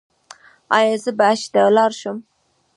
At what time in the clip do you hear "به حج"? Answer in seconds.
1.17-1.41